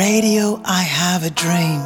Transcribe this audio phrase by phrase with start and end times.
[0.00, 1.82] Radio, I have a dream.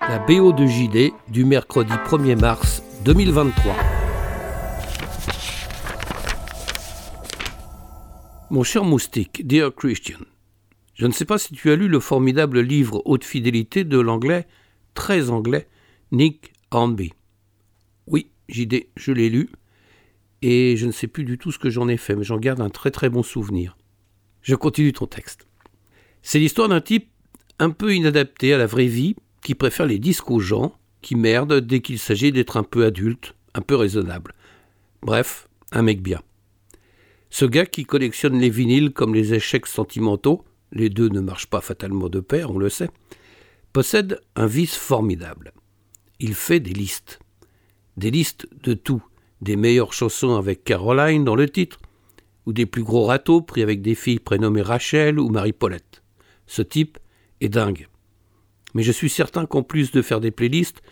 [0.00, 3.74] La BO de JD du mercredi 1er mars 2023.
[8.48, 10.20] Mon cher moustique, Dear Christian,
[10.94, 14.46] je ne sais pas si tu as lu le formidable livre Haute fidélité de l'anglais,
[14.94, 15.68] très anglais,
[16.10, 17.12] Nick Hornby.
[18.06, 19.50] Oui, JD, je l'ai lu,
[20.40, 22.62] et je ne sais plus du tout ce que j'en ai fait, mais j'en garde
[22.62, 23.76] un très très bon souvenir.
[24.40, 25.46] Je continue ton texte.
[26.22, 27.08] C'est l'histoire d'un type
[27.58, 31.60] un peu inadapté à la vraie vie, qui préfère les disques aux gens, qui merde
[31.60, 34.34] dès qu'il s'agit d'être un peu adulte, un peu raisonnable.
[35.02, 36.20] Bref, un mec bien.
[37.30, 41.60] Ce gars qui collectionne les vinyles comme les échecs sentimentaux, les deux ne marchent pas
[41.60, 42.90] fatalement de pair, on le sait,
[43.72, 45.52] possède un vice formidable.
[46.20, 47.20] Il fait des listes.
[47.96, 49.02] Des listes de tout,
[49.40, 51.80] des meilleures chansons avec Caroline dans le titre,
[52.46, 56.01] ou des plus gros râteaux pris avec des filles prénommées Rachel ou Marie-Paulette.
[56.52, 56.98] Ce type
[57.40, 57.88] est dingue.
[58.74, 60.82] Mais je suis certain qu'en plus de faire des playlists,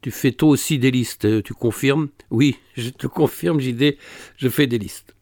[0.00, 2.08] tu fais toi aussi des listes, tu confirmes?
[2.30, 3.98] Oui, je te confirme, JD,
[4.38, 5.14] je fais des listes.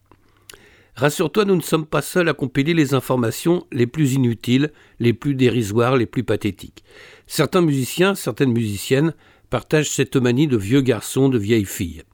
[0.94, 5.34] Rassure-toi, nous ne sommes pas seuls à compiler les informations les plus inutiles, les plus
[5.34, 6.84] dérisoires, les plus pathétiques.
[7.26, 9.12] Certains musiciens, certaines musiciennes
[9.48, 12.04] partagent cette manie de vieux garçons, de vieilles filles.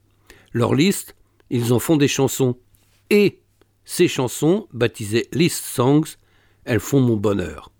[0.51, 1.15] Leur liste,
[1.51, 2.57] ils en font des chansons.
[3.11, 3.37] Et
[3.85, 6.17] ces chansons, baptisées List Songs,
[6.67, 7.71] elles font mon bonheur.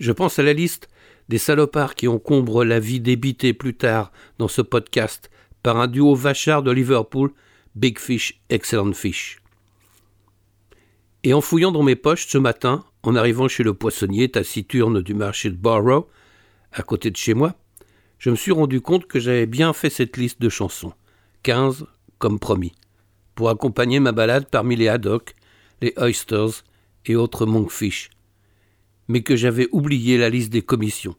[0.00, 0.88] Je pense à la liste
[1.28, 5.30] des salopards qui encombrent la vie débitée plus tard dans ce podcast
[5.62, 7.32] par un duo vachard de Liverpool,
[7.76, 9.38] Big Fish, Excellent Fish.
[11.22, 15.14] Et en fouillant dans mes poches ce matin, en arrivant chez le poissonnier taciturne du
[15.14, 16.06] marché de Borough,
[16.72, 17.54] à côté de chez moi,
[18.18, 20.92] je me suis rendu compte que j'avais bien fait cette liste de chansons,
[21.42, 21.86] quinze
[22.18, 22.72] comme promis,
[23.34, 25.34] pour accompagner ma balade parmi les haddocks,
[25.80, 26.64] les oysters
[27.06, 28.10] et autres monkfish,
[29.08, 31.16] mais que j'avais oublié la liste des commissions.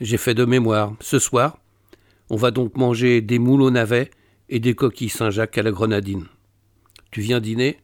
[0.00, 0.94] J'ai fait de mémoire.
[1.00, 1.58] Ce soir,
[2.30, 4.10] on va donc manger des moules au navet
[4.48, 6.26] et des coquilles Saint-Jacques à la grenadine.
[7.10, 7.78] Tu viens dîner?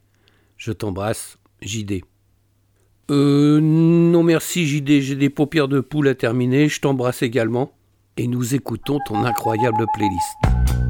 [0.57, 2.03] Je t'embrasse, JD.
[3.11, 7.73] Euh, non merci JD, j'ai des paupières de poule à terminer, je t'embrasse également,
[8.17, 10.84] et nous écoutons ton incroyable playlist.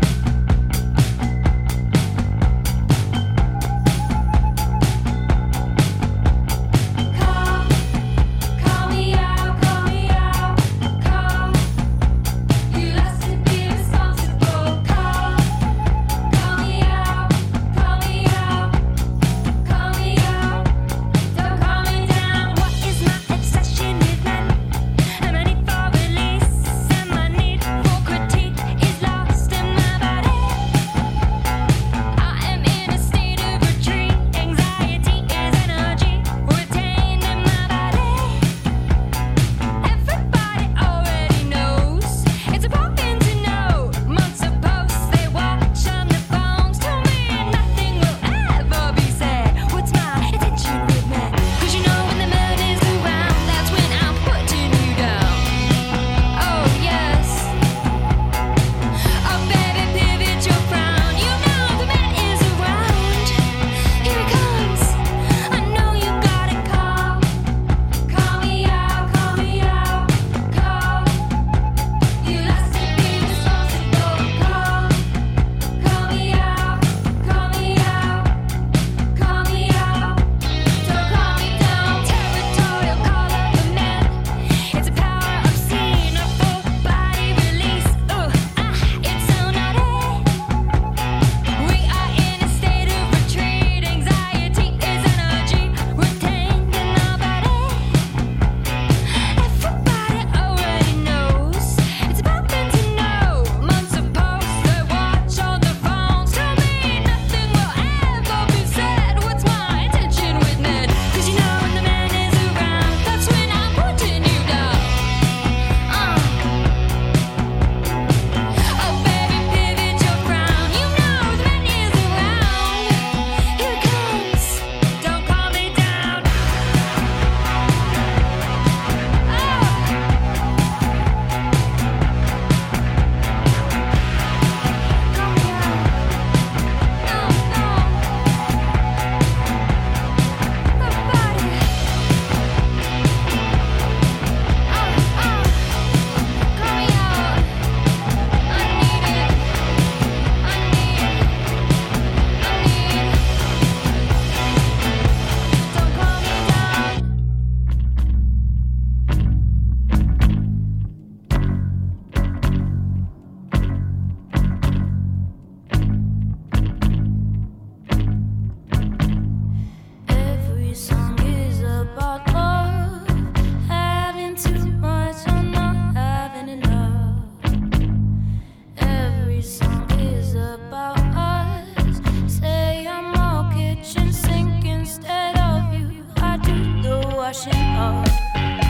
[187.25, 188.64] washing off.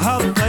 [0.00, 0.43] how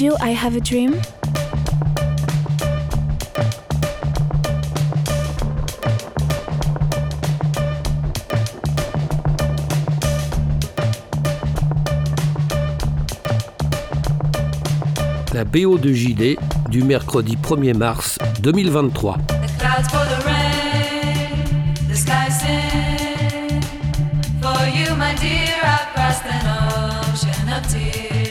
[0.00, 0.92] Radio I Have a Dream?
[15.34, 16.38] La BO de JD
[16.70, 19.16] du mercredi 1er mars 2023.
[19.26, 23.62] The clouds for the rain, the sky sing.
[24.40, 26.46] For you, my dear, I've crossed an
[27.10, 28.27] ocean of tears.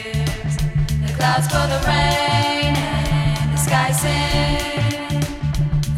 [1.28, 5.20] Clouds for the rain and the sky sing.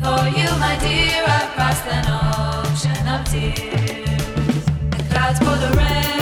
[0.03, 4.65] For you, my dear, I've crossed an ocean of tears.
[4.91, 6.20] The clouds for the rain,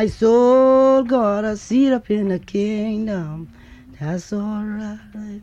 [0.00, 3.46] my soul got a seat up in the kingdom,
[4.00, 5.42] that's alright.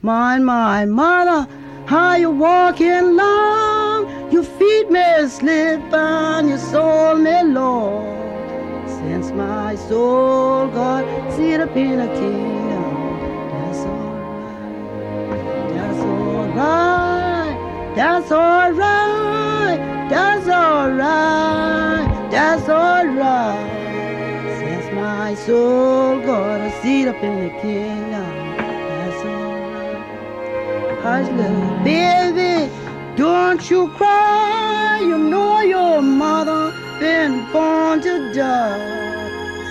[0.00, 1.46] My, my mother,
[1.84, 4.32] how you walking long?
[4.32, 8.88] Your feet may slip and your soul may Lord.
[8.88, 12.94] Since my soul got a seat up in the kingdom,
[13.52, 14.74] that's alright.
[15.74, 17.56] That's alright.
[17.94, 19.78] That's alright.
[20.08, 22.30] That's alright.
[22.30, 23.02] That's alright.
[23.12, 23.81] Since
[25.12, 30.00] my soul got a seat up in the kingdom, that's alright.
[31.04, 32.72] Hush, little baby,
[33.14, 35.00] don't you cry.
[35.02, 36.62] You know your mother
[36.98, 38.80] been born to die.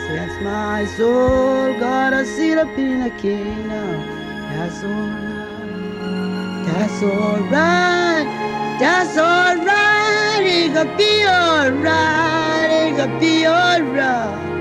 [0.06, 3.98] Since my soul got a seat up in the kingdom,
[4.52, 5.92] that's alright.
[6.68, 8.28] That's alright.
[8.84, 10.46] That's alright.
[10.60, 12.70] It could be alright.
[12.84, 14.61] It could be alright.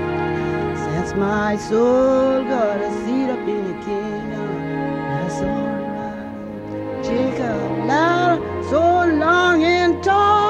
[1.15, 4.49] My soul got a seat up in the kingdom,
[5.09, 7.03] that's alright.
[7.03, 8.81] Jacob loud, so
[9.17, 10.41] long and tall.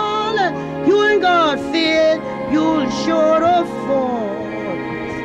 [0.86, 2.20] You ain't got fear,
[2.52, 4.36] you'll sure of fall.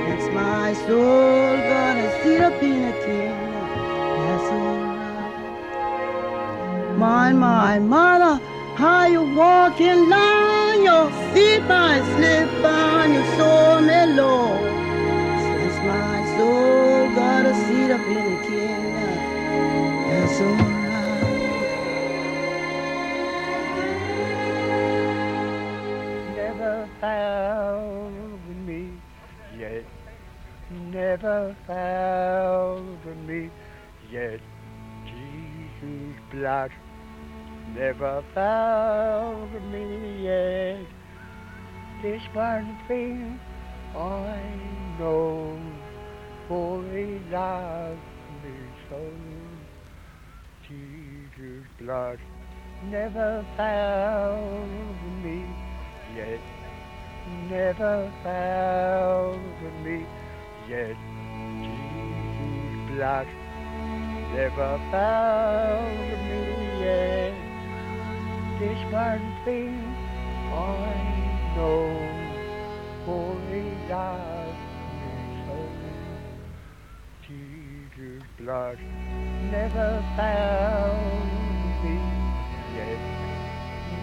[0.07, 3.69] Since my soul got a seat up in a kingdom,
[4.21, 5.37] that's alright.
[6.99, 8.41] My, my mother,
[8.75, 14.47] how you walking long, your feet might slip on your soul may low.
[14.59, 14.86] Since
[16.37, 19.17] soul got a seat up in the kingdom,
[20.09, 20.77] that's alright.
[26.37, 28.91] never found me
[29.59, 29.85] yet.
[30.71, 33.51] Never found me
[34.11, 34.41] yet.
[35.05, 36.71] Jesus' blood
[37.75, 40.87] never found me yet.
[42.03, 43.39] This one thing
[43.95, 44.41] I
[44.99, 45.59] know,
[46.49, 48.01] for he loved
[48.43, 48.55] me
[48.89, 49.01] so.
[50.69, 52.19] Jesus' blood
[52.91, 55.45] never found me
[56.15, 56.41] yet.
[57.51, 60.07] Never found me
[60.69, 60.97] yet.
[61.63, 63.27] Jesus' blood
[64.35, 66.43] never found me
[66.85, 67.35] yet.
[68.59, 69.77] This one thing
[70.53, 71.85] I know,
[73.05, 74.46] for he loved
[78.47, 81.31] Never found
[81.83, 81.97] me
[82.77, 83.17] yet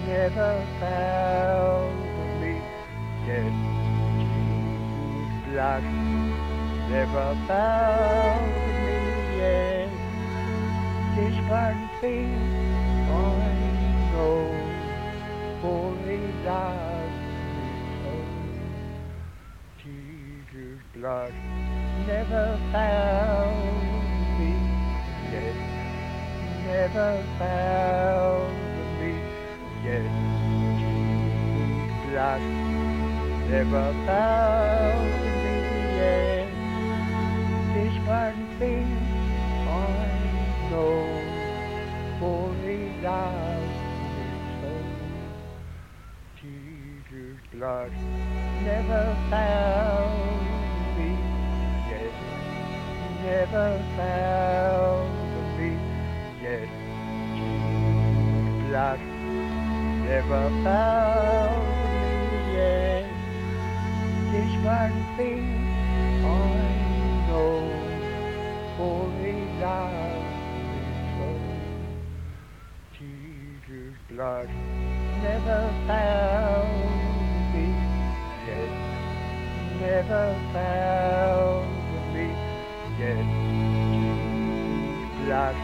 [0.08, 2.60] never found me
[3.26, 3.54] yet.
[4.20, 5.84] Jesus' blood
[6.90, 8.52] never found
[8.84, 8.98] me
[9.38, 9.90] yet.
[11.16, 12.36] This one thing
[13.10, 13.22] I
[14.12, 14.44] know,
[15.62, 17.20] for he loves
[17.56, 17.68] me
[18.04, 18.14] so.
[19.84, 21.34] Jesus' blood
[22.08, 23.93] never found.
[26.74, 28.50] Never found
[29.00, 29.14] me
[29.86, 30.10] yet.
[32.10, 32.42] Blood
[33.48, 35.12] never found
[35.44, 35.56] me
[36.02, 36.50] yet.
[37.76, 38.90] This one thing
[39.68, 39.78] I
[40.72, 40.98] know,
[42.20, 43.78] for he loves
[44.16, 44.28] me
[44.60, 44.74] so.
[46.42, 47.92] Jesus' blood
[48.64, 50.42] never found
[50.98, 51.12] me
[51.92, 52.16] yet.
[53.22, 55.23] Never found
[58.74, 59.00] Blood
[60.10, 61.62] never found
[62.02, 63.06] me yet.
[64.32, 65.46] This one thing
[66.26, 66.36] I
[67.28, 67.54] know,
[68.76, 69.06] for
[69.62, 70.26] loves
[70.72, 70.82] me
[71.14, 71.30] so.
[72.98, 74.50] Jesus' blood
[75.22, 76.74] never found
[77.54, 77.68] me
[78.48, 78.74] yet.
[79.86, 81.70] Never found
[82.12, 82.26] me
[82.98, 83.28] yet.
[83.94, 85.58] Jesus' blood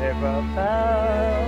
[0.00, 1.47] never found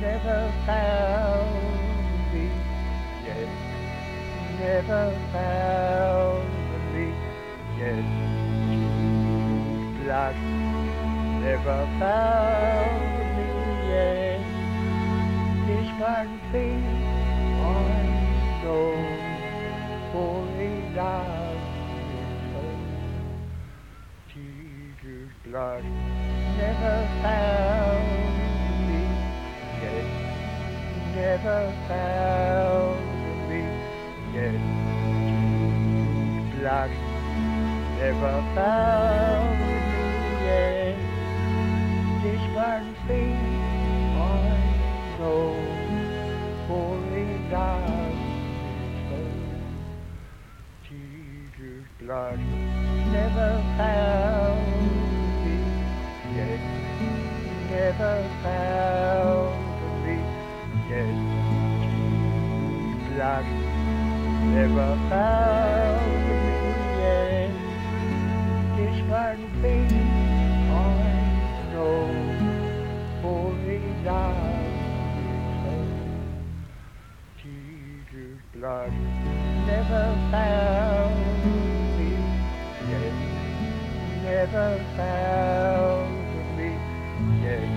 [0.00, 1.52] Never found
[2.32, 2.48] me
[3.26, 3.48] yet.
[4.58, 6.48] Never found
[6.94, 7.06] me
[7.78, 8.06] yet.
[10.00, 10.36] Jesus'
[11.44, 13.00] never found
[13.36, 13.48] me
[13.92, 14.40] yet.
[15.66, 16.32] This one
[17.60, 18.00] I
[18.64, 18.96] know,
[20.10, 22.62] for he loves me so.
[24.32, 25.84] Jesus' blood
[26.56, 28.15] never found
[31.16, 33.62] Never found me
[34.36, 34.60] yet.
[36.60, 36.90] Blood
[37.96, 39.76] never found me
[40.44, 40.96] yet.
[42.22, 43.36] This one thing
[44.14, 44.28] I
[45.18, 45.56] know,
[46.68, 46.92] for
[47.50, 48.20] loves
[49.08, 49.20] so.
[50.86, 52.38] Jesus' blood
[53.10, 54.66] never found
[55.46, 55.56] me
[56.36, 56.60] yet.
[57.70, 59.45] Never found
[63.16, 63.46] Blood
[64.52, 66.36] never found me
[67.00, 67.50] yet.
[68.76, 69.88] This one thing
[70.68, 70.84] I
[71.72, 72.04] know,
[73.22, 73.56] for
[75.64, 75.76] so.
[77.40, 78.92] Jesus' blood
[79.64, 81.16] never found
[81.96, 82.12] me
[82.90, 83.16] yet.
[84.24, 86.12] Never found
[86.58, 86.68] me
[87.42, 87.68] yet.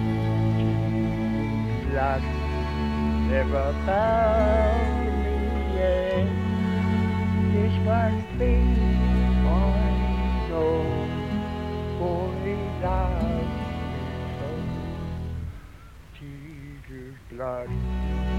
[0.59, 2.23] Jesus' blood
[3.31, 4.88] never found
[17.39, 17.69] Blood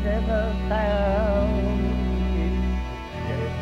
[0.05, 1.57] never found
[2.35, 2.49] me
[3.29, 3.55] yet.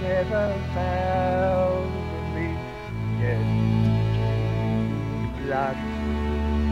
[0.00, 1.92] Never found
[2.34, 2.48] me
[3.20, 3.48] yet.
[5.44, 5.78] Blood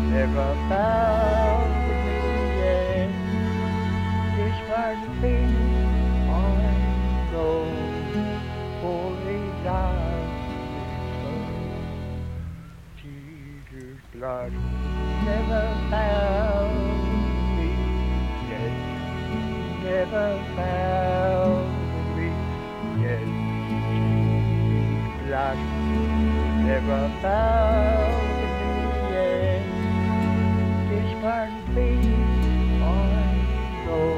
[0.08, 2.08] never found me
[2.56, 3.12] yet.
[4.38, 5.52] This one thing
[6.30, 6.40] I
[7.30, 7.68] know,
[9.26, 9.36] me.
[12.96, 14.52] Jesus' blood
[15.26, 16.47] never found
[19.88, 21.68] Never found
[22.14, 22.28] me
[23.02, 23.24] yet.
[23.24, 25.58] Oh, Jesus' blood
[26.68, 28.48] never found me
[29.14, 29.64] yet.
[30.90, 32.04] This one thing
[32.82, 32.92] I
[33.86, 34.12] know,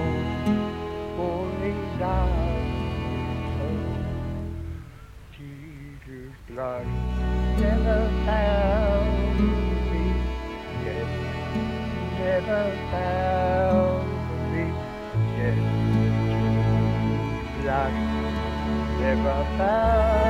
[2.00, 2.74] loves
[3.56, 3.68] so.
[5.38, 6.86] Jesus' blood
[7.60, 9.38] never found
[9.92, 10.04] me
[10.84, 11.10] yet.
[12.18, 13.19] Never found
[19.00, 20.29] never found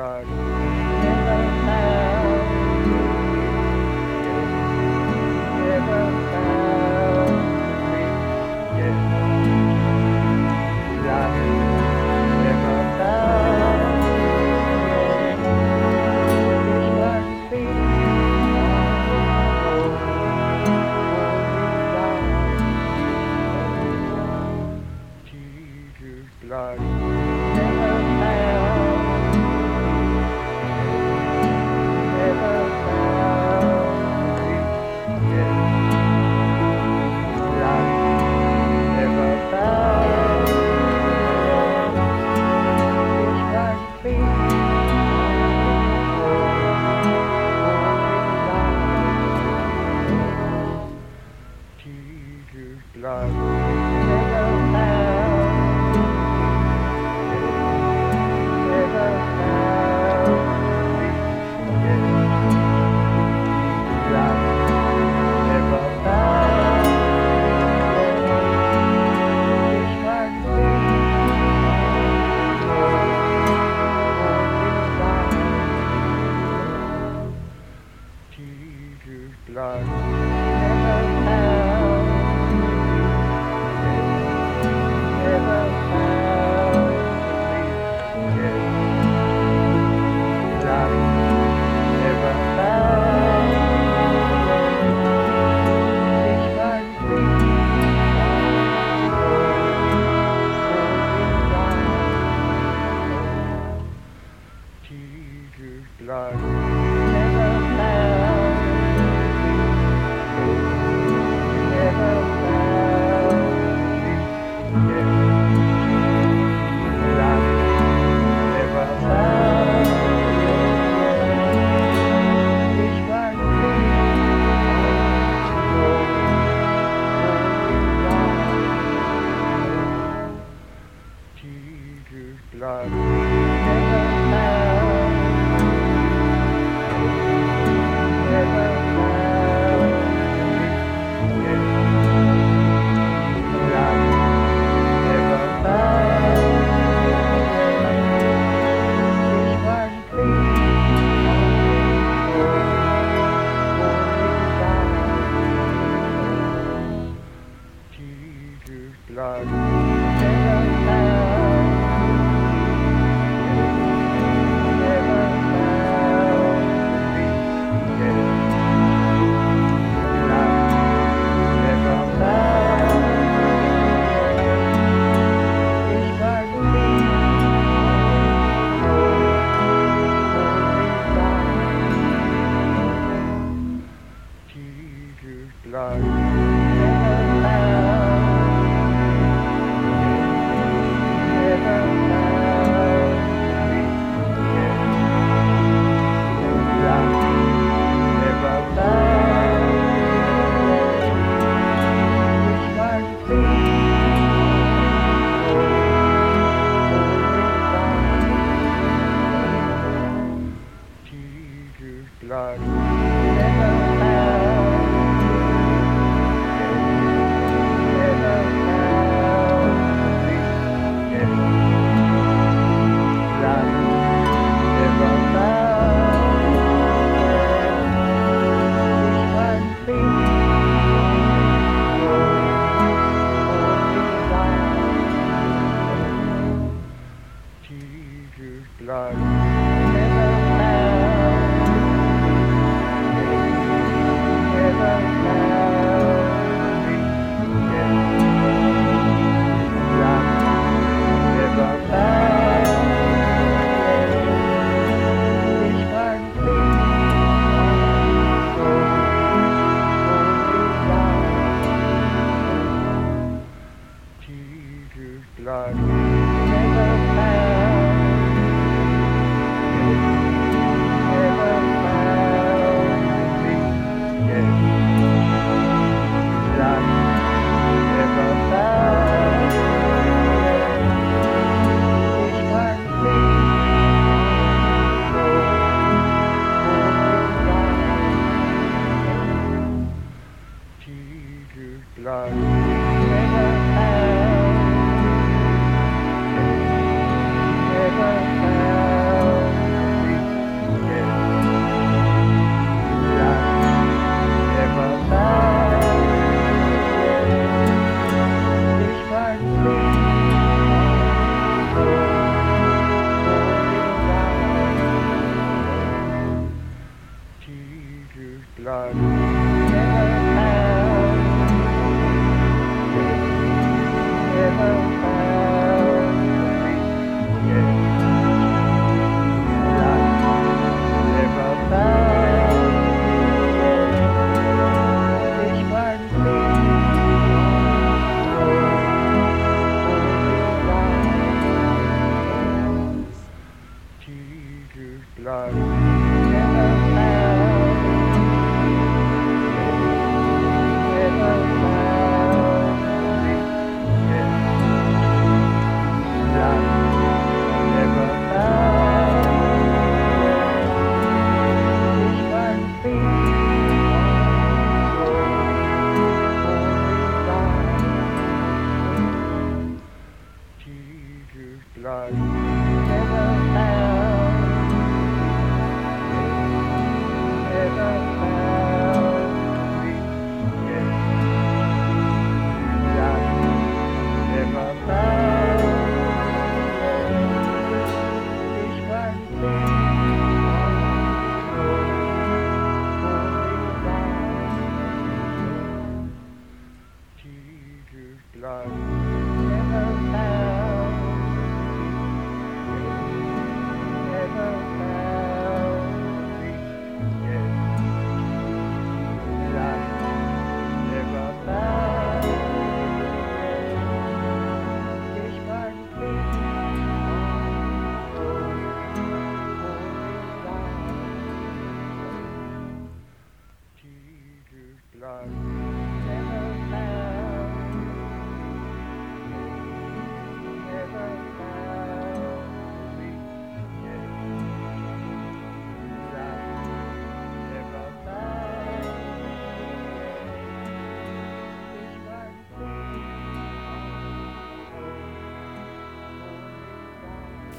[0.00, 0.49] God.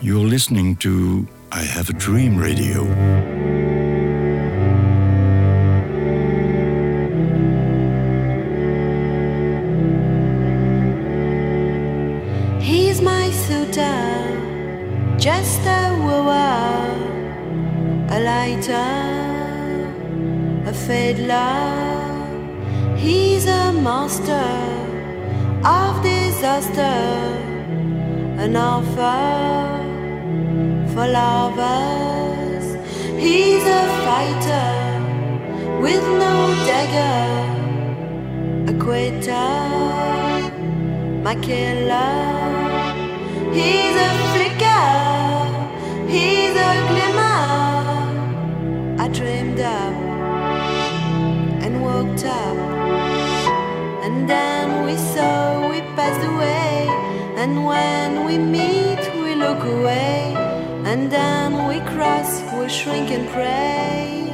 [0.04, 3.30] You're listening to I Have a Dream Radio.
[41.34, 42.13] My killer.
[43.57, 44.88] He's a flicker,
[46.15, 47.39] he's a glimmer.
[49.03, 49.93] I dreamed up
[51.63, 52.57] and woke up,
[54.05, 56.88] and then we saw we passed away.
[57.41, 60.34] And when we meet, we look away,
[60.89, 64.34] and then we cross, we shrink and pray.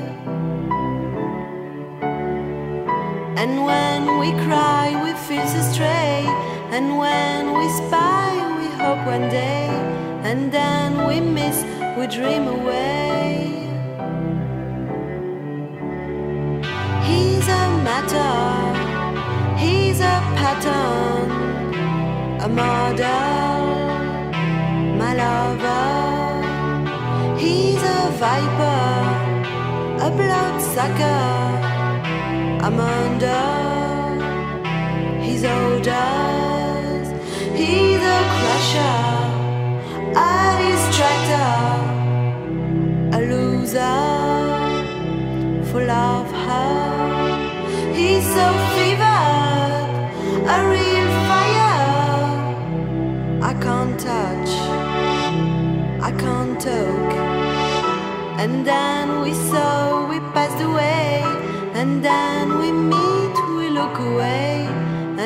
[3.41, 6.25] And when we cry, we feel so stray.
[6.77, 9.65] And when we spy, we hope one day.
[10.29, 11.63] And then we miss,
[11.97, 13.65] we dream away.
[17.09, 18.37] He's a matter,
[19.57, 21.31] he's a pattern,
[22.45, 23.57] a model,
[25.01, 25.89] my lover.
[27.39, 28.85] He's a viper,
[30.05, 31.25] a bloodsucker.
[32.65, 33.45] I'm under
[35.25, 36.46] his orders.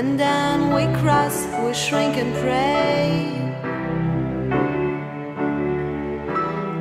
[0.02, 3.41] And then we cross, we shrink and pray.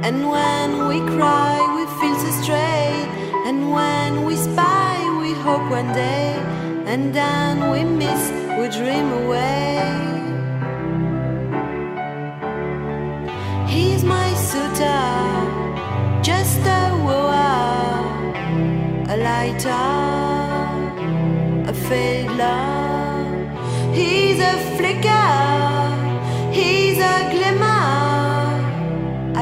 [0.02, 2.88] And when we cry, we feel so stray.
[3.46, 6.34] And when we spy, we hope one day.
[6.86, 9.76] And then we miss, we dream away.
[13.68, 15.10] He's my suitor,
[16.22, 18.00] just a wooer,
[19.14, 19.90] a lighter,
[21.70, 22.80] a fiddler.
[23.92, 25.49] He's a flicker,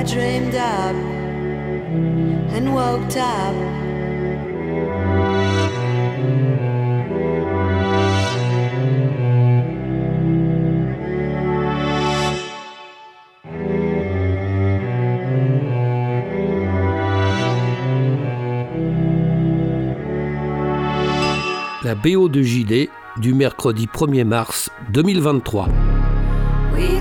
[0.08, 0.94] dreamed up
[2.54, 3.54] and woke up.
[21.84, 22.88] La BO de JD
[23.18, 25.66] du mercredi 1er mars 2023.
[26.74, 26.98] We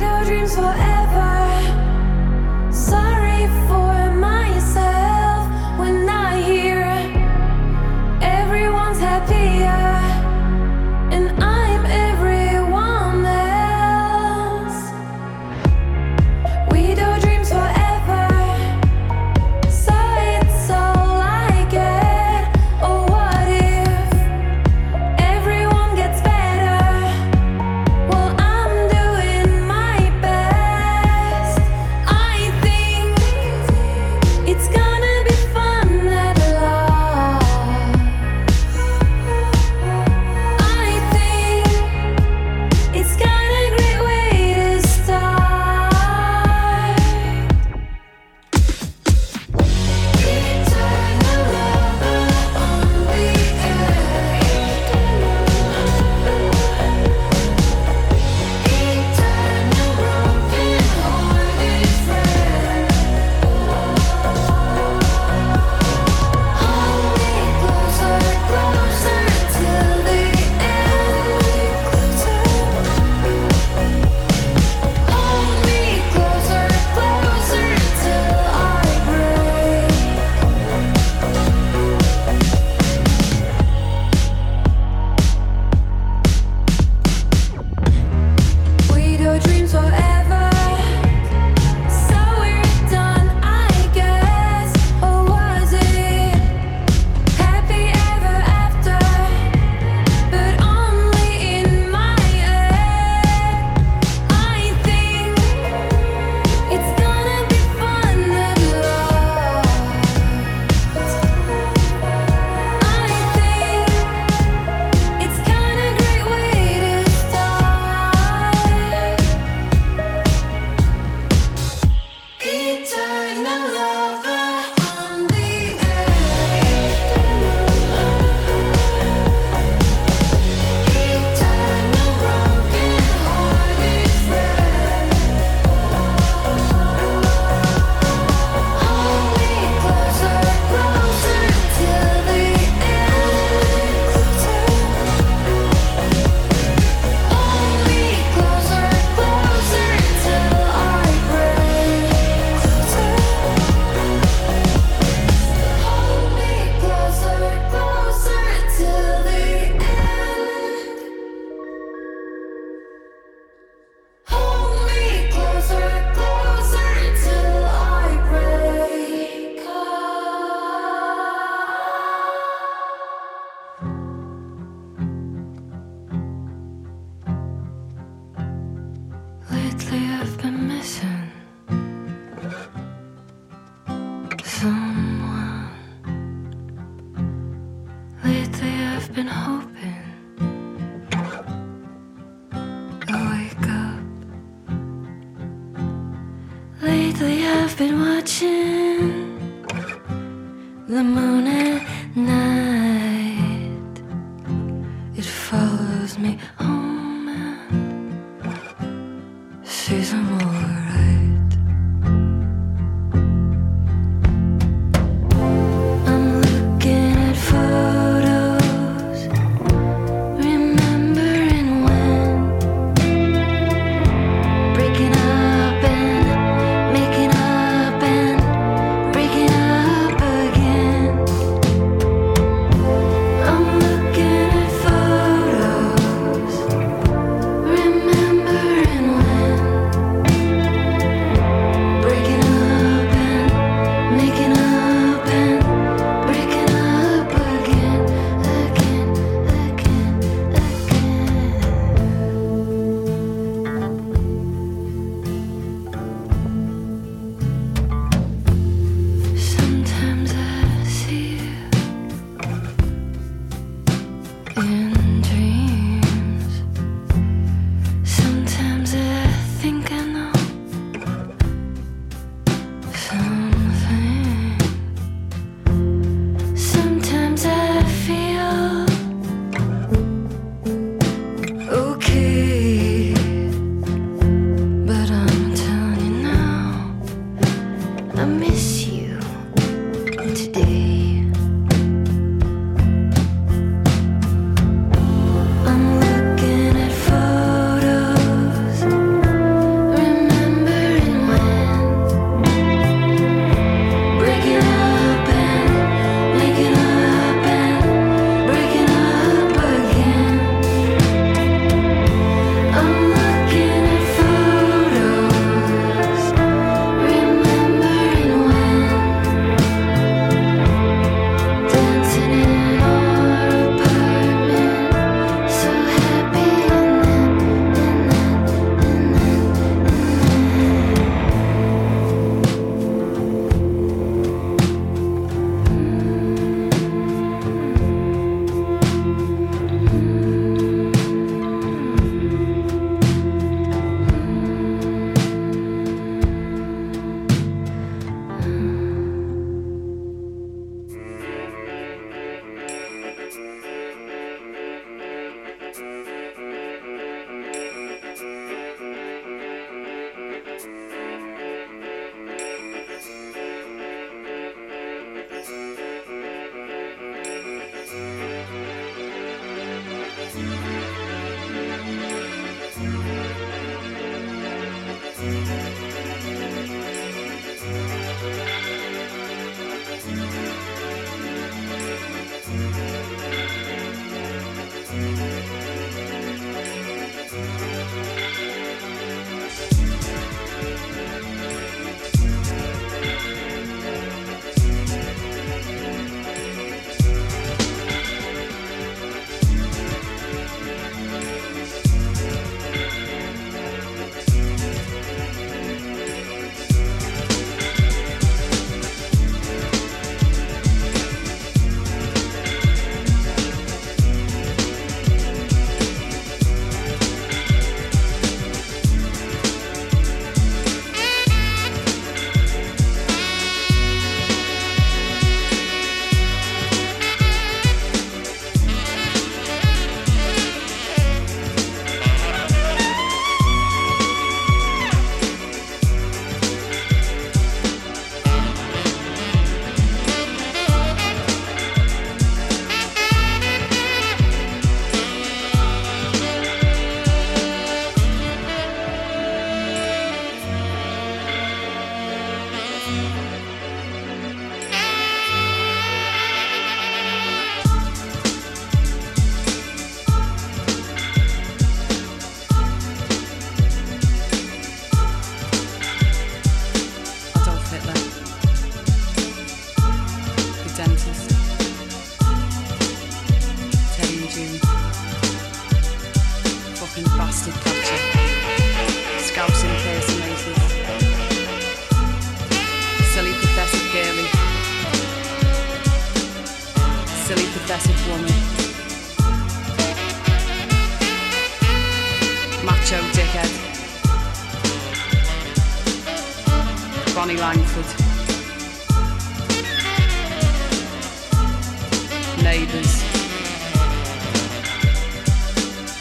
[198.28, 198.67] been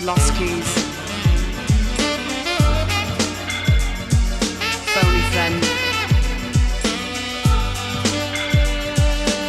[0.07, 0.73] Lost Keys.
[4.95, 5.57] Phony Friend.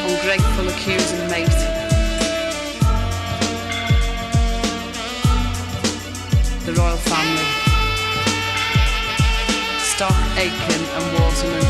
[0.09, 1.47] Ungrateful accusing mate.
[6.65, 7.47] The Royal Family.
[9.83, 11.66] Stock, Aitken and Waterman.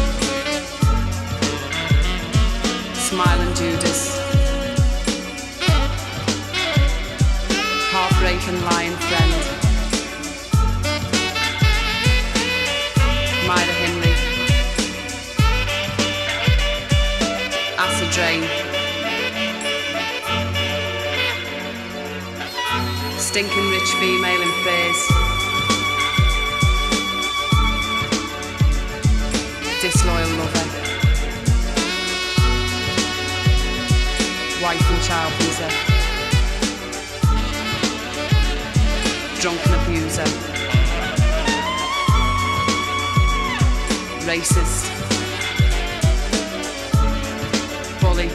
[8.48, 9.34] Heartbreaking Lion Friend.
[13.46, 14.16] Myra Hindley.
[17.78, 18.44] Acid Drain.
[23.18, 25.04] Stinking rich female in phase.
[29.82, 30.68] Disloyal lover.
[34.64, 35.87] Wife and child pleaser.
[39.40, 40.24] Drunken abuser.
[44.26, 44.86] Racist.
[48.02, 48.30] Bully.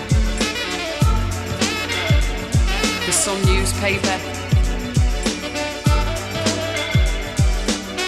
[3.05, 4.19] The Sun newspaper.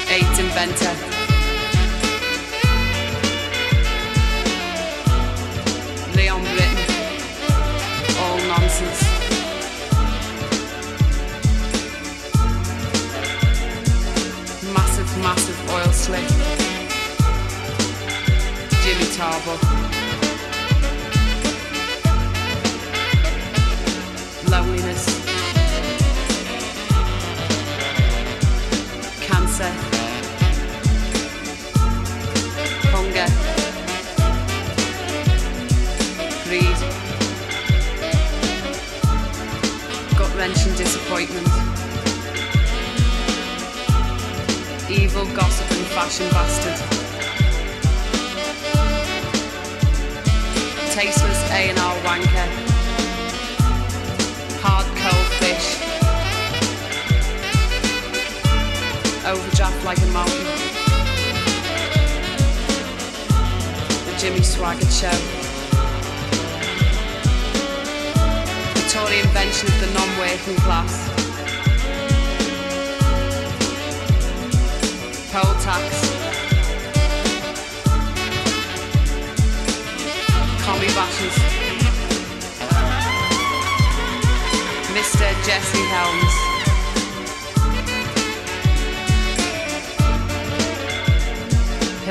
[0.08, 1.13] AIDS inventor.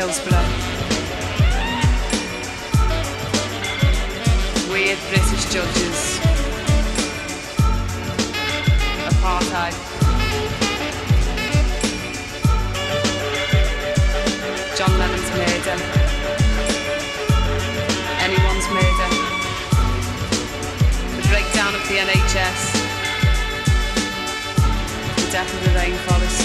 [0.03, 0.49] Hillsborough.
[4.69, 6.19] Weird British judges.
[9.07, 9.75] Apartheid.
[14.77, 15.77] John Lennon's murder.
[18.19, 19.09] Anyone's murder.
[21.15, 22.61] The breakdown of the NHS.
[25.15, 26.42] The death of the rainforest.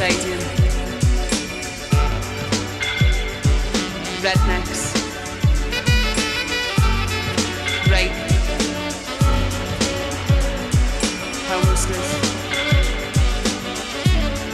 [0.00, 0.38] Stadium.
[4.22, 4.82] Rednecks.
[7.90, 8.16] Rape.
[11.50, 12.08] Homelessness.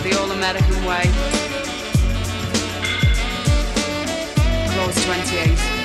[0.03, 1.05] The All American Way.
[4.73, 5.76] Clause 28.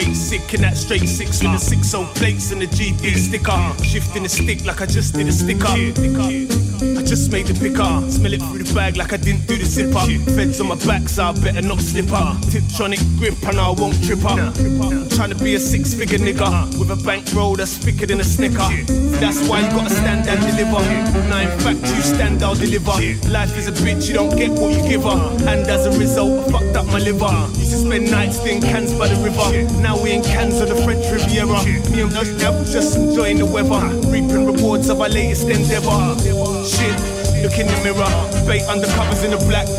[0.00, 3.84] Straight sick in that straight six with the six old plates and the GB sticker.
[3.84, 5.66] Shifting the stick like I just did a sticker.
[5.66, 8.10] I just made the picker.
[8.10, 10.04] Smell it through the bag like I didn't do the zipper.
[10.32, 12.36] Feds on my back, so I better not slip up.
[12.52, 14.54] Tiptronic grip, and I won't trip up.
[15.16, 18.68] Trying to be a six figure nigga with a bankroll that's thicker than a snicker.
[19.20, 20.82] That's why you gotta stand and deliver.
[21.28, 22.92] Now, in fact, you stand, I'll deliver.
[23.28, 25.20] Life is a bitch, you don't get what you give her.
[25.48, 27.32] And as a result, I fucked up my liver.
[27.58, 29.80] Used to spend nights in cans by the river.
[29.80, 31.62] Now we in cans on the French Riviera.
[31.94, 33.78] Me and Mustab just enjoying the weather.
[34.10, 36.18] Reaping rewards of our latest endeavor.
[36.66, 36.98] Shit,
[37.42, 38.10] look in the mirror.
[38.42, 39.70] Bait undercovers in the black.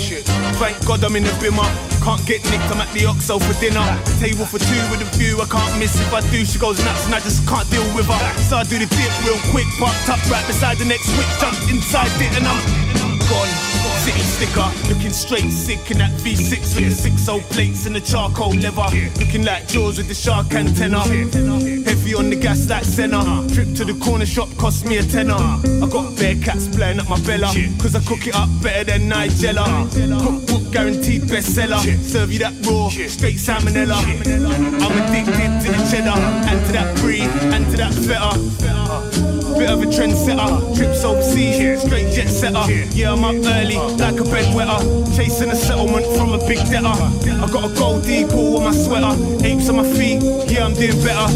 [0.00, 0.24] Shit,
[0.56, 1.68] thank God I'm in the bimmer.
[2.00, 3.84] Can't get nicked, I'm at the Oxo for dinner.
[4.18, 6.00] Table for two with a view, I can't miss.
[6.00, 8.32] If I do, she goes nuts and I just can't deal with her.
[8.40, 11.68] So I do the dip real quick, parked up right beside the next switch, jumped
[11.68, 13.75] inside it and I'm gone.
[14.06, 18.00] City sticker, looking straight sick in that V6 with the six old plates and the
[18.00, 18.86] charcoal leather.
[19.18, 21.00] Looking like Jaws with the shark antenna.
[21.00, 23.18] Heavy on the gas like Senna.
[23.52, 25.34] Trip to the corner shop cost me a tenner.
[25.34, 27.52] I got bear cats blowing up my bella.
[27.82, 29.90] Cause I cook it up better than Nigella.
[30.22, 31.82] Cookbook guaranteed bestseller.
[32.04, 33.98] Serve you that raw, straight salmonella.
[33.98, 39.26] I'm addicted to the cheddar, and to that brie, and to that feta.
[39.56, 42.70] Bit of a trendsetter, trips overseas, straight jet setter.
[42.94, 44.80] Yeah, I'm up early, like a bedwetter.
[45.16, 46.88] Chasing a settlement from a big debtor.
[46.88, 50.22] I got a gold eagle on my sweater, apes on my feet.
[50.50, 51.28] Yeah, I'm doing better.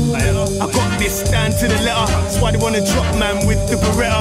[0.61, 2.07] I got this down to the letter.
[2.23, 4.21] That's why they wanna drop man with the Beretta.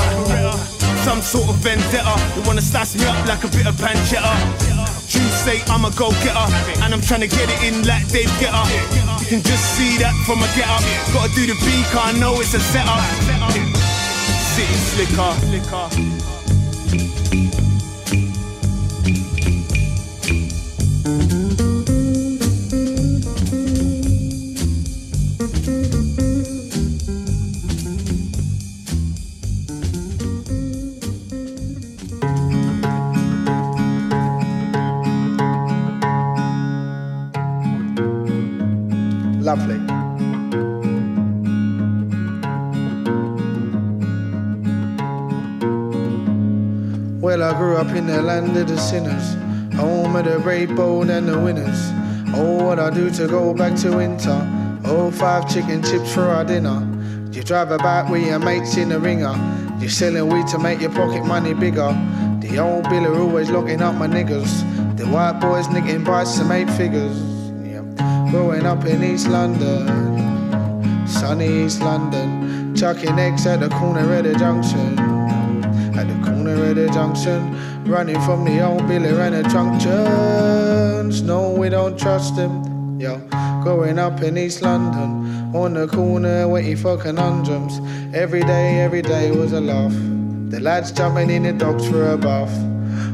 [1.03, 2.15] Some sort of vendetta.
[2.35, 4.33] They wanna slice me up like a bit of pancetta.
[5.09, 6.47] Dreams say I'm a go getter,
[6.83, 8.63] and I'm trying to get it in like Dave Getter.
[9.21, 10.83] You can just see that from a get up.
[11.13, 13.01] Gotta do the beat, I know it's a setup.
[14.53, 16.18] City slicker.
[48.41, 49.33] Land of the sinners,
[49.75, 51.91] home of the brave, bold, and the winners.
[52.35, 54.47] Oh, what I do to go back to winter.
[54.85, 56.87] Oh, five chicken chips for our dinner.
[57.31, 59.35] You drive about with your mates in the ringer.
[59.79, 61.91] You're selling weed to make your pocket money bigger.
[62.39, 64.97] The old biller always locking up my niggas.
[64.97, 67.17] The white boys nicking bikes to make figures.
[67.63, 67.81] Yeah.
[68.31, 74.35] Growing up in East London, sunny East London, chucking eggs at the corner of the
[74.35, 75.08] junction.
[75.99, 81.21] At the corner of the junction, running from the old Billy and the junctions.
[81.23, 82.97] No, we don't trust him.
[83.01, 83.17] Yo,
[83.63, 87.81] growing up in East London, on the corner waiting for conundrums.
[88.15, 89.91] Every day, every day was a laugh.
[90.51, 92.68] The lads jumping in the docks for a bath.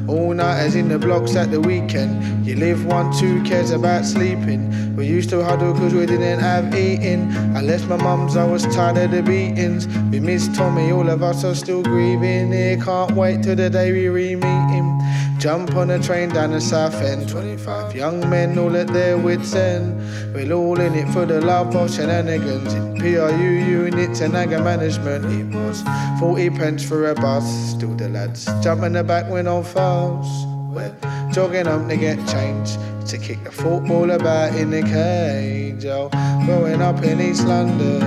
[0.07, 2.45] All nighters in the blocks at the weekend.
[2.45, 4.95] You live one, two cares about sleeping.
[4.95, 7.31] We used to huddle cause we didn't have eating.
[7.55, 9.87] I left my mum's, I was tired of the beatings.
[10.11, 12.51] We miss Tommy, all of us are still grieving.
[12.51, 14.99] Here, can't wait till the day we re meet him.
[15.37, 17.27] Jump on a train down the south end.
[17.27, 19.95] 25 young men all at their wits' end.
[20.33, 22.73] We're all in it for the love of shenanigans.
[22.73, 25.83] In PRU units and anger management, it was
[26.19, 27.45] 40 pence for a bus.
[27.71, 29.63] Still the lads jumping the back when on
[29.95, 30.47] fast.
[30.75, 30.93] We're
[31.31, 32.77] jogging up to get change
[33.09, 35.85] to kick the football about in the cage.
[35.85, 36.09] Oh,
[36.45, 38.01] growing up in East London,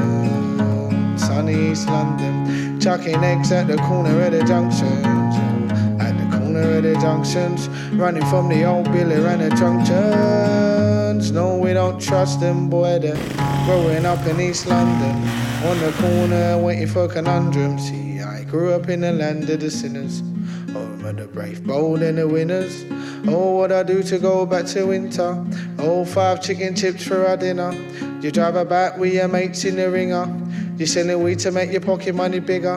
[1.18, 5.06] sunny East London, chucking eggs at the corner of the junctions.
[5.06, 11.32] Oh, at the corner of the junctions, running from the old Billy and the junctions.
[11.32, 12.98] No, we don't trust them, boy.
[12.98, 13.16] They're
[13.66, 15.16] growing up in East London,
[15.64, 17.88] on the corner waiting for conundrums.
[17.88, 20.22] See, I grew up in the land of the sinners.
[21.08, 22.84] Of the brave, bold, and the winners.
[23.26, 25.42] Oh, what I do to go back to winter.
[25.78, 27.72] Oh, five chicken chips for our dinner.
[28.20, 30.28] You drive about with your mates in the ringer.
[30.76, 32.76] You selling weed to make your pocket money bigger.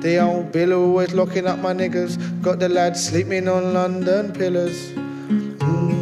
[0.00, 2.40] The old bill always locking up my niggas.
[2.40, 4.92] Got the lads sleeping on London pillars.
[4.92, 6.01] you're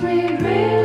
[0.00, 0.77] we really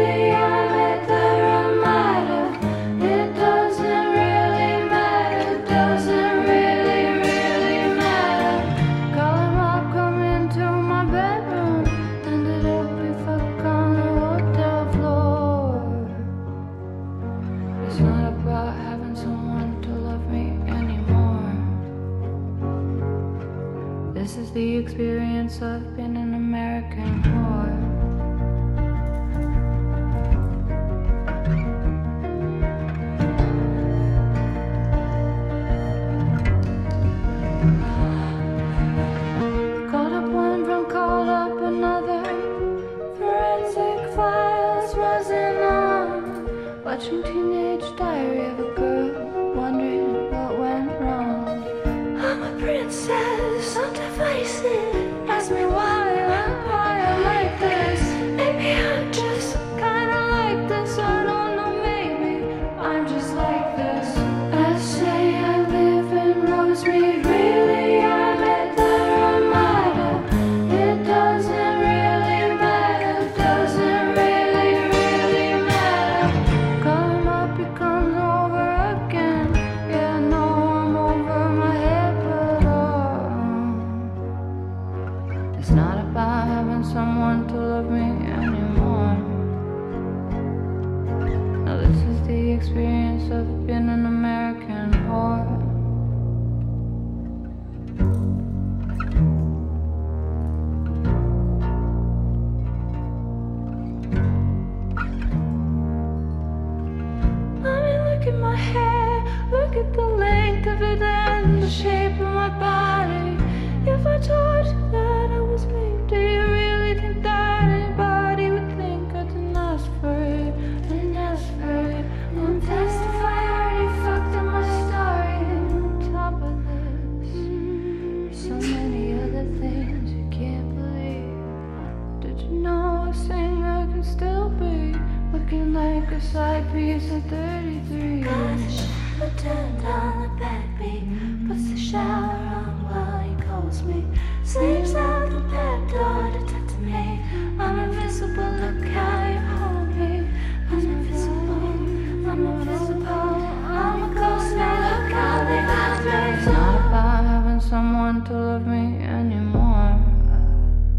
[158.03, 159.95] want to love me anymore.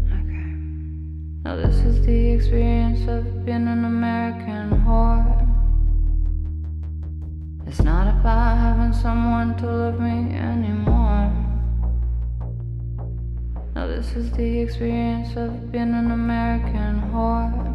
[0.09, 0.49] Okay.
[1.43, 5.23] Now, this is the experience of being an American whore.
[7.67, 11.31] It's not about having someone to love me anymore.
[13.75, 17.74] Now, this is the experience of being an American whore.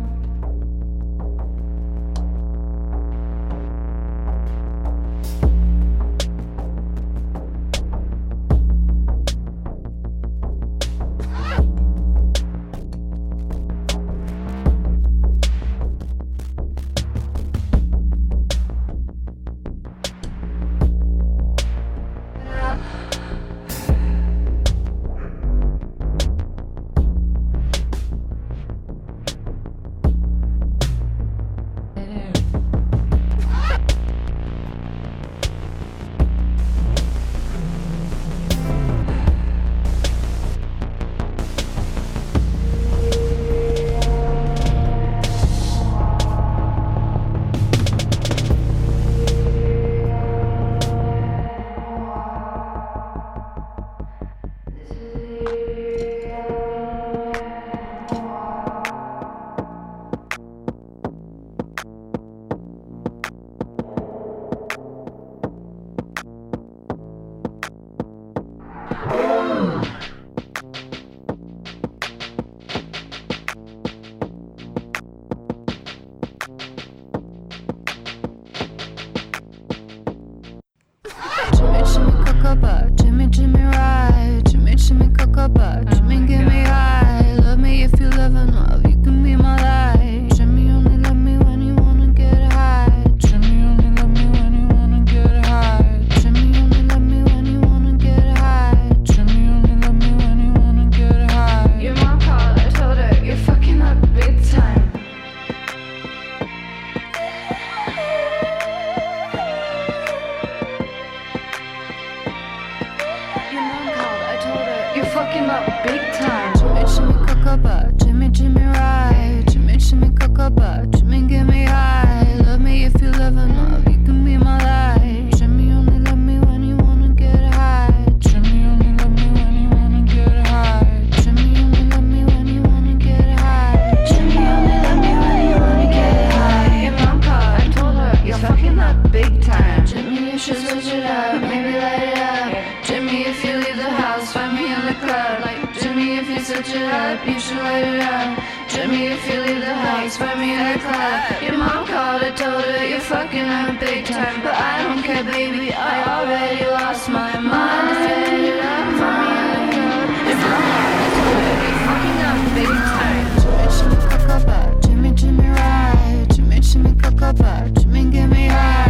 [139.39, 139.87] Time.
[139.87, 142.85] Jimmy, you should switch it up, maybe light it up.
[142.85, 145.41] Jimmy, if you leave the house, find me in the club.
[145.43, 148.39] Like Jimmy, if you switch it up, you should light it up.
[148.69, 151.43] Jimmy, if you leave the house, find me in the club.
[151.43, 155.25] Your mom called, I told her you're fucking up big time, but I don't care,
[155.25, 155.73] baby.
[155.73, 157.91] I already lost my mind.
[157.91, 160.27] Up, find me in the club.
[160.29, 163.27] Your mom called, I told her you're fucking up big time.
[163.43, 166.27] Jimmy, Jimmy, cocoa Jimmy, Jimmy, right.
[166.33, 168.90] Jimmy, Jimmy, cocoa Jimmy, get me high.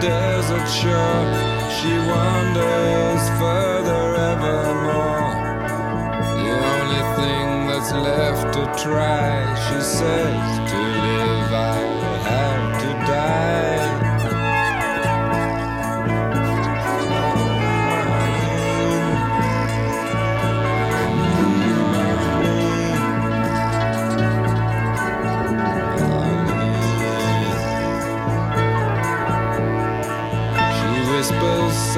[0.00, 1.26] Desert shore,
[1.76, 5.32] she wanders further evermore.
[6.40, 9.30] The only thing that's left to try,
[9.66, 10.89] she says, to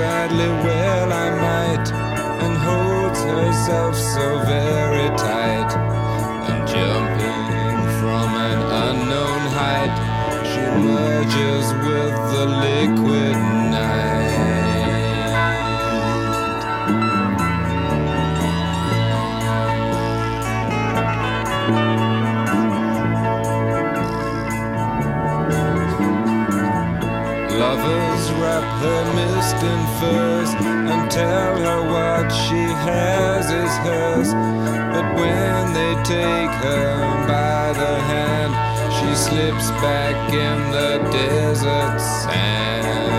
[0.03, 1.87] sadly, well, I might,
[2.45, 5.71] and holds herself so very tight.
[6.49, 9.95] And jumping from an unknown height,
[10.51, 13.32] she merges with the liquid
[28.83, 30.51] her mist in furs
[30.91, 34.31] and tell her what she has is hers.
[34.93, 38.53] But when they take her by the hand,
[38.97, 43.12] she slips back in the desert sand.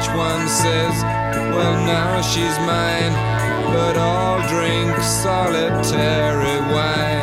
[0.00, 1.02] Each one says,
[1.52, 3.12] Well, now she's mine,
[3.72, 7.19] but I'll drink solitary wine.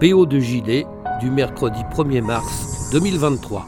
[0.00, 0.86] BO de JD
[1.20, 3.64] du mercredi 1er mars 2023.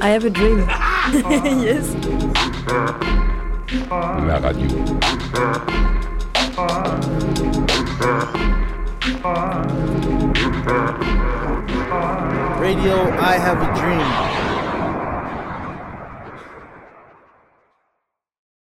[0.00, 0.60] I have a dream.
[1.64, 1.96] yes.
[3.90, 4.68] La radio.
[12.60, 14.33] Radio I Have a Dream.